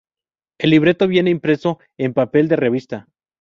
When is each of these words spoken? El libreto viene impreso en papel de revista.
El 0.59 0.71
libreto 0.71 1.07
viene 1.07 1.29
impreso 1.29 1.77
en 1.95 2.15
papel 2.15 2.47
de 2.47 2.55
revista. 2.55 3.07